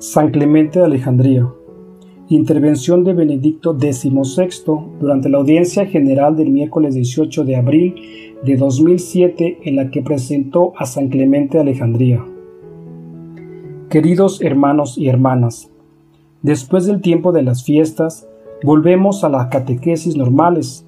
[0.00, 1.46] San Clemente de Alejandría.
[2.30, 4.62] Intervención de Benedicto XVI
[4.98, 7.94] durante la audiencia general del miércoles 18 de abril
[8.42, 12.24] de 2007 en la que presentó a San Clemente de Alejandría.
[13.90, 15.70] Queridos hermanos y hermanas,
[16.40, 18.26] después del tiempo de las fiestas,
[18.62, 20.86] volvemos a las catequesis normales,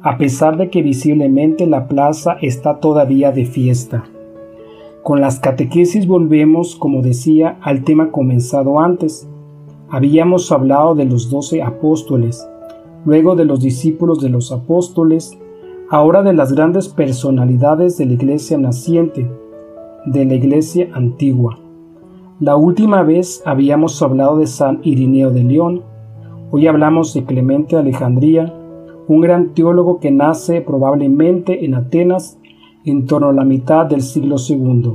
[0.00, 4.04] a pesar de que visiblemente la plaza está todavía de fiesta.
[5.02, 9.28] Con las catequesis volvemos, como decía, al tema comenzado antes.
[9.88, 12.46] Habíamos hablado de los doce apóstoles,
[13.04, 15.38] luego de los discípulos de los apóstoles,
[15.88, 19.30] ahora de las grandes personalidades de la iglesia naciente,
[20.04, 21.58] de la iglesia antigua.
[22.40, 25.82] La última vez habíamos hablado de San Irineo de León,
[26.50, 28.54] hoy hablamos de Clemente de Alejandría,
[29.06, 32.38] un gran teólogo que nace probablemente en Atenas
[32.90, 34.92] en torno a la mitad del siglo II.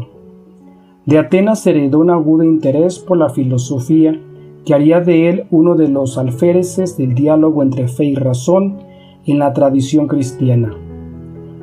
[1.06, 4.20] De Atenas heredó un agudo interés por la filosofía
[4.66, 8.78] que haría de él uno de los alféreces del diálogo entre fe y razón
[9.26, 10.74] en la tradición cristiana.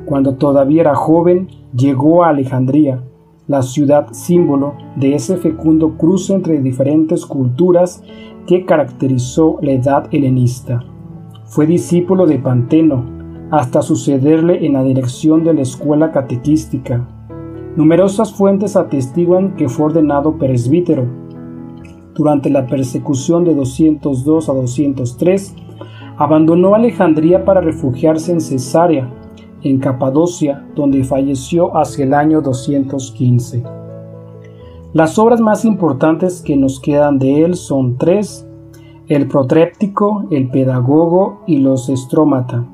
[0.05, 3.01] Cuando todavía era joven, llegó a Alejandría,
[3.47, 8.03] la ciudad símbolo de ese fecundo cruce entre diferentes culturas
[8.47, 10.83] que caracterizó la edad helenista.
[11.45, 13.20] Fue discípulo de Panteno,
[13.51, 17.05] hasta sucederle en la dirección de la escuela catequística.
[17.75, 21.05] Numerosas fuentes atestiguan que fue ordenado presbítero.
[22.15, 25.55] Durante la persecución de 202 a 203,
[26.17, 29.09] abandonó Alejandría para refugiarse en Cesarea,
[29.63, 33.63] en Capadocia, donde falleció hacia el año 215.
[34.93, 38.47] Las obras más importantes que nos quedan de él son tres,
[39.07, 42.65] el protréptico, el pedagogo y los estrómata.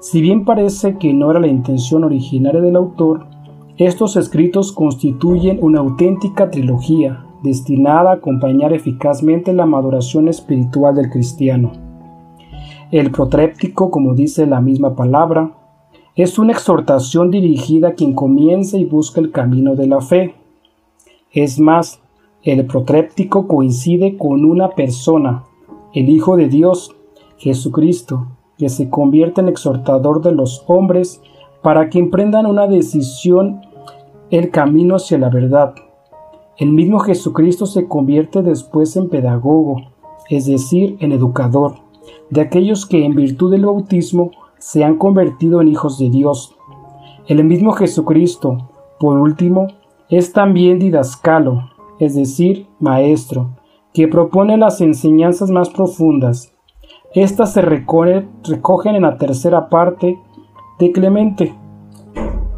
[0.00, 3.26] Si bien parece que no era la intención originaria del autor,
[3.76, 11.72] estos escritos constituyen una auténtica trilogía destinada a acompañar eficazmente la maduración espiritual del cristiano.
[12.90, 15.52] El protréptico, como dice la misma palabra,
[16.16, 20.34] es una exhortación dirigida a quien comienza y busca el camino de la fe.
[21.30, 22.00] Es más,
[22.42, 25.44] el protréptico coincide con una persona,
[25.92, 26.96] el Hijo de Dios,
[27.36, 28.28] Jesucristo,
[28.60, 31.22] que se convierte en exhortador de los hombres
[31.62, 33.62] para que emprendan una decisión
[34.30, 35.74] el camino hacia la verdad.
[36.58, 39.80] El mismo Jesucristo se convierte después en pedagogo,
[40.28, 41.76] es decir, en educador,
[42.28, 46.54] de aquellos que en virtud del bautismo se han convertido en hijos de Dios.
[47.28, 49.68] El mismo Jesucristo, por último,
[50.10, 53.56] es también didascalo, es decir, maestro,
[53.94, 56.49] que propone las enseñanzas más profundas,
[57.12, 60.16] estas se recogen en la tercera parte
[60.78, 61.52] de Clemente.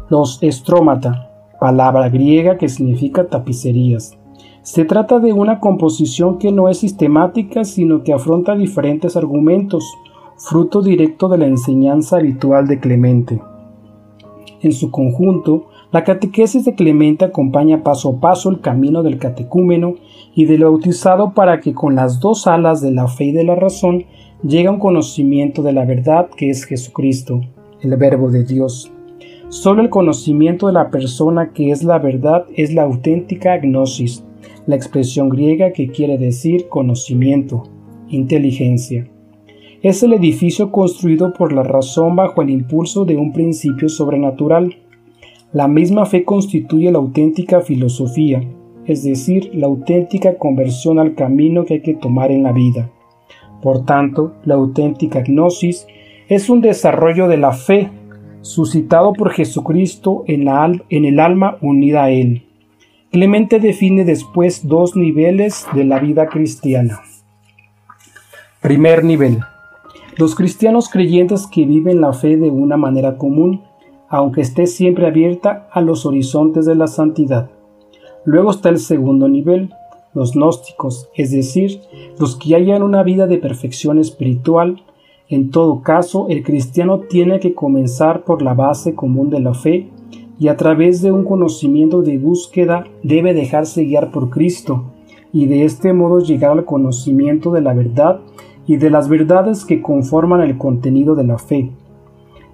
[0.09, 4.17] Los estrómata, palabra griega que significa tapicerías.
[4.61, 9.83] Se trata de una composición que no es sistemática, sino que afronta diferentes argumentos,
[10.37, 13.41] fruto directo de la enseñanza habitual de Clemente.
[14.61, 19.95] En su conjunto, la catequesis de Clemente acompaña paso a paso el camino del catecúmeno
[20.33, 23.55] y del bautizado para que con las dos alas de la fe y de la
[23.55, 24.05] razón
[24.43, 27.41] llega un conocimiento de la verdad que es Jesucristo,
[27.81, 28.91] el Verbo de Dios.
[29.47, 34.25] Solo el conocimiento de la persona que es la verdad es la auténtica gnosis,
[34.67, 37.63] la expresión griega que quiere decir conocimiento,
[38.09, 39.07] inteligencia.
[39.81, 44.75] Es el edificio construido por la razón bajo el impulso de un principio sobrenatural.
[45.53, 48.41] La misma fe constituye la auténtica filosofía,
[48.85, 52.91] es decir, la auténtica conversión al camino que hay que tomar en la vida.
[53.63, 55.87] Por tanto, la auténtica gnosis
[56.27, 57.89] es un desarrollo de la fe
[58.41, 60.49] suscitado por Jesucristo en,
[60.89, 62.43] en el alma unida a Él.
[63.09, 66.99] Clemente define después dos niveles de la vida cristiana.
[68.61, 69.39] Primer nivel.
[70.17, 73.61] Los cristianos creyentes que viven la fe de una manera común,
[74.09, 77.49] aunque esté siempre abierta a los horizontes de la santidad.
[78.25, 79.73] Luego está el segundo nivel,
[80.13, 81.81] los gnósticos, es decir,
[82.19, 84.83] los que hayan una vida de perfección espiritual.
[85.29, 89.89] En todo caso, el cristiano tiene que comenzar por la base común de la fe
[90.39, 94.85] y a través de un conocimiento de búsqueda debe dejarse guiar por Cristo
[95.31, 98.19] y de este modo llegar al conocimiento de la verdad
[98.67, 101.71] y de las verdades que conforman el contenido de la fe.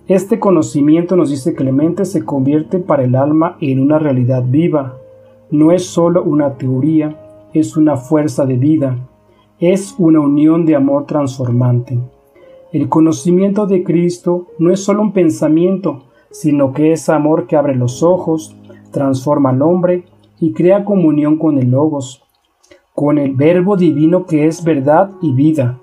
[0.07, 4.97] Este conocimiento, nos dice Clemente, se convierte para el alma en una realidad viva.
[5.51, 7.15] No es sólo una teoría,
[7.53, 8.97] es una fuerza de vida,
[9.59, 11.99] es una unión de amor transformante.
[12.71, 17.75] El conocimiento de Cristo no es solo un pensamiento, sino que es amor que abre
[17.75, 18.55] los ojos,
[18.91, 20.05] transforma al hombre
[20.39, 22.23] y crea comunión con el Logos.
[22.93, 25.79] con el Verbo divino que es verdad y vida.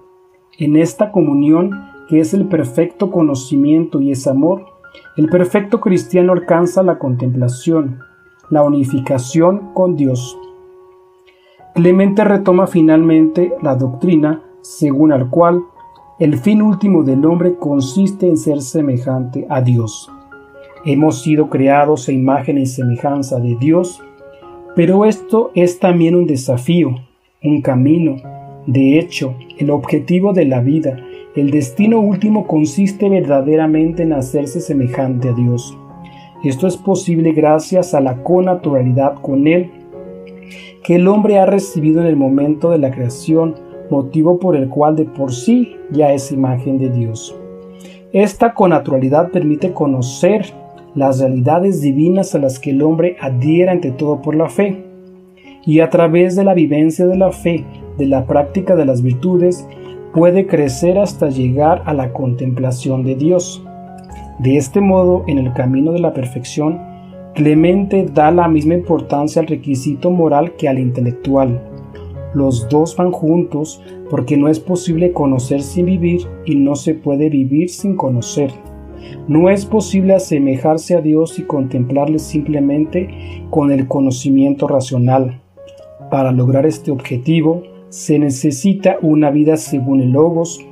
[0.59, 1.71] En esta comunión,
[2.11, 4.67] que es el perfecto conocimiento y es amor,
[5.17, 8.01] el perfecto cristiano alcanza la contemplación,
[8.51, 10.37] la unificación con Dios.
[11.77, 15.63] Clemente retoma finalmente la doctrina según al cual
[16.19, 20.11] el fin último del hombre consiste en ser semejante a Dios.
[20.87, 24.03] Hemos sido creados a imagen y semejanza de Dios,
[24.75, 26.95] pero esto es también un desafío,
[27.43, 28.17] un camino.
[28.67, 30.97] De hecho, el objetivo de la vida,
[31.35, 35.77] el destino último consiste verdaderamente en hacerse semejante a Dios.
[36.43, 39.71] Esto es posible gracias a la connaturalidad con Él
[40.83, 43.55] que el hombre ha recibido en el momento de la creación,
[43.91, 47.37] motivo por el cual de por sí ya es imagen de Dios.
[48.13, 50.47] Esta connaturalidad permite conocer
[50.95, 54.85] las realidades divinas a las que el hombre adhiera ante todo por la fe,
[55.67, 57.65] y a través de la vivencia de la fe,
[57.99, 59.67] de la práctica de las virtudes,
[60.15, 63.63] puede crecer hasta llegar a la contemplación de Dios.
[64.39, 66.81] De este modo, en el camino de la perfección,
[67.37, 71.61] Clemente da la misma importancia al requisito moral que al intelectual.
[72.33, 77.29] Los dos van juntos porque no es posible conocer sin vivir y no se puede
[77.29, 78.51] vivir sin conocer.
[79.29, 85.43] No es posible asemejarse a Dios y contemplarle simplemente con el conocimiento racional.
[86.11, 90.65] Para lograr este objetivo se necesita una vida según el logos,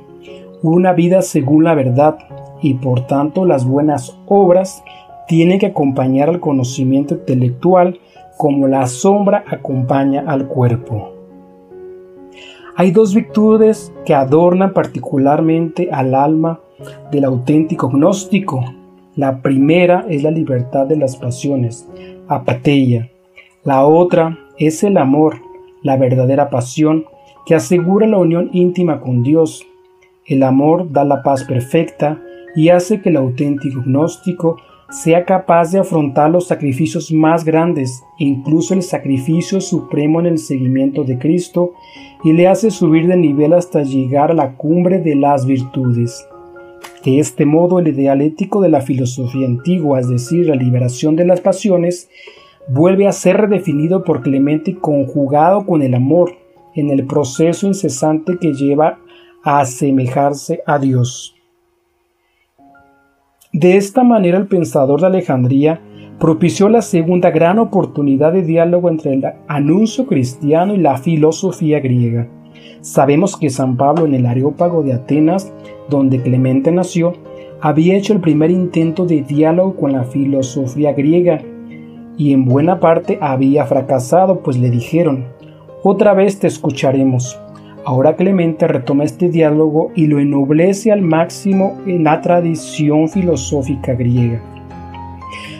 [0.63, 2.17] una vida según la verdad
[2.63, 4.83] y por tanto las buenas obras
[5.27, 7.99] tiene que acompañar al conocimiento intelectual
[8.37, 11.11] como la sombra acompaña al cuerpo.
[12.75, 16.59] Hay dos virtudes que adornan particularmente al alma
[17.11, 18.65] del auténtico gnóstico.
[19.15, 21.87] La primera es la libertad de las pasiones,
[22.27, 23.09] apateia.
[23.63, 25.37] La otra es el amor,
[25.83, 27.05] la verdadera pasión
[27.45, 29.65] que asegura la unión íntima con Dios.
[30.25, 32.21] El amor da la paz perfecta
[32.55, 34.57] y hace que el auténtico gnóstico
[35.03, 41.03] sea capaz de afrontar los sacrificios más grandes, incluso el sacrificio supremo en el seguimiento
[41.03, 41.73] de Cristo,
[42.23, 46.25] y le hace subir de nivel hasta llegar a la cumbre de las virtudes.
[47.03, 51.25] De este modo, el ideal ético de la filosofía antigua, es decir, la liberación de
[51.25, 52.09] las pasiones,
[52.69, 56.31] vuelve a ser redefinido por Clemente conjugado con el amor,
[56.73, 58.99] en el proceso incesante que lleva
[59.43, 61.34] a asemejarse a Dios.
[63.55, 65.79] De esta manera el pensador de Alejandría
[66.19, 72.27] propició la segunda gran oportunidad de diálogo entre el anuncio cristiano y la filosofía griega.
[72.81, 75.53] Sabemos que San Pablo en el Areópago de Atenas,
[75.89, 77.13] donde Clemente nació,
[77.61, 81.41] había hecho el primer intento de diálogo con la filosofía griega
[82.17, 85.27] y en buena parte había fracasado, pues le dijeron,
[85.81, 87.39] otra vez te escucharemos.
[87.85, 94.41] Ahora Clemente retoma este diálogo y lo ennoblece al máximo en la tradición filosófica griega.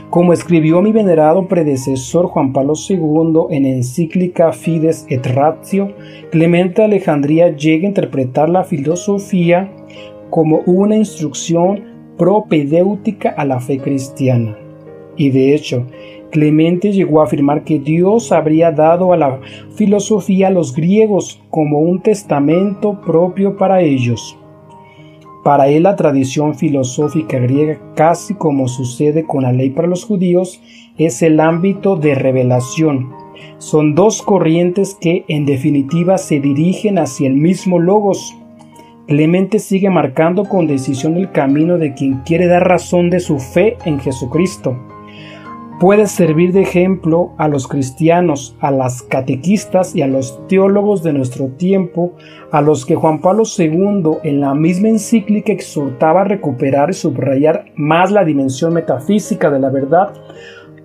[0.10, 5.94] Como escribió mi venerado predecesor Juan Pablo II en encíclica Fides et Ratio,
[6.32, 9.72] Clemente Alejandría llega a interpretar la filosofía
[10.32, 11.84] como una instrucción
[12.18, 14.58] propedéutica a la fe cristiana.
[15.16, 15.86] Y de hecho,
[16.32, 19.40] Clemente llegó a afirmar que Dios habría dado a la
[19.76, 24.38] filosofía a los griegos como un testamento propio para ellos.
[25.44, 30.60] Para él la tradición filosófica griega, casi como sucede con la ley para los judíos,
[30.98, 33.14] es el ámbito de revelación.
[33.60, 38.36] Son dos corrientes que en definitiva se dirigen hacia el mismo logos.
[39.08, 43.78] Clemente sigue marcando con decisión el camino de quien quiere dar razón de su fe
[43.86, 44.76] en Jesucristo
[45.80, 51.14] puede servir de ejemplo a los cristianos, a las catequistas y a los teólogos de
[51.14, 52.14] nuestro tiempo,
[52.52, 57.66] a los que Juan Pablo II en la misma encíclica exhortaba a recuperar y subrayar
[57.76, 60.14] más la dimensión metafísica de la verdad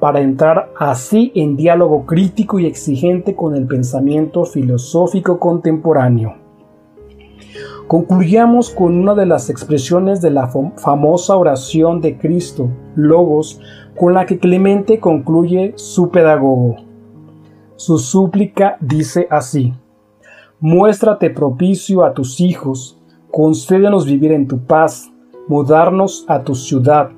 [0.00, 6.34] para entrar así en diálogo crítico y exigente con el pensamiento filosófico contemporáneo.
[7.86, 13.60] Concluyamos con una de las expresiones de la famosa oración de Cristo, Logos,
[13.96, 16.76] con la que Clemente concluye su pedagogo.
[17.76, 19.72] Su súplica dice así,
[20.60, 25.10] Muéstrate propicio a tus hijos, concédenos vivir en tu paz,
[25.48, 27.10] mudarnos a tu ciudad,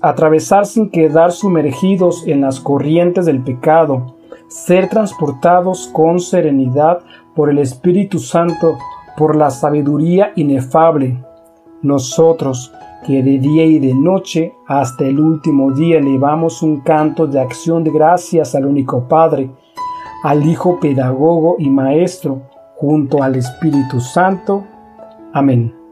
[0.00, 4.16] atravesar sin quedar sumergidos en las corrientes del pecado,
[4.48, 7.00] ser transportados con serenidad
[7.34, 8.78] por el Espíritu Santo,
[9.18, 11.22] por la sabiduría inefable.
[11.82, 12.72] Nosotros,
[13.04, 17.84] que de día y de noche hasta el último día elevamos un canto de acción
[17.84, 19.50] de gracias al único Padre,
[20.22, 22.42] al Hijo Pedagogo y Maestro,
[22.76, 24.64] junto al Espíritu Santo.
[25.32, 25.83] Amén.